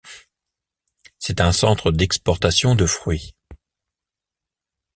[1.19, 3.35] C'est un centre d'exportation de fruits.